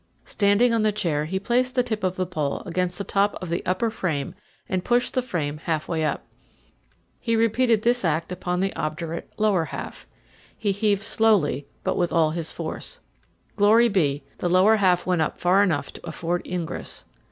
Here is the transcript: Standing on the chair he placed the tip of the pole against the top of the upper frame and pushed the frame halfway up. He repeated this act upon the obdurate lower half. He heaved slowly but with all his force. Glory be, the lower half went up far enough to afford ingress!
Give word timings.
Standing 0.25 0.73
on 0.73 0.81
the 0.81 0.91
chair 0.91 1.25
he 1.25 1.39
placed 1.39 1.75
the 1.75 1.83
tip 1.83 2.03
of 2.03 2.15
the 2.15 2.25
pole 2.25 2.63
against 2.65 2.97
the 2.97 3.03
top 3.03 3.35
of 3.39 3.49
the 3.49 3.63
upper 3.67 3.91
frame 3.91 4.33
and 4.67 4.83
pushed 4.83 5.13
the 5.13 5.21
frame 5.21 5.59
halfway 5.65 6.03
up. 6.03 6.23
He 7.19 7.35
repeated 7.35 7.83
this 7.83 8.03
act 8.03 8.31
upon 8.31 8.61
the 8.61 8.75
obdurate 8.75 9.31
lower 9.37 9.65
half. 9.65 10.07
He 10.57 10.71
heaved 10.71 11.03
slowly 11.03 11.67
but 11.83 11.97
with 11.97 12.11
all 12.11 12.31
his 12.31 12.51
force. 12.51 12.99
Glory 13.55 13.89
be, 13.89 14.23
the 14.39 14.49
lower 14.49 14.77
half 14.77 15.05
went 15.05 15.21
up 15.21 15.39
far 15.39 15.61
enough 15.61 15.93
to 15.93 16.07
afford 16.07 16.47
ingress! 16.47 17.05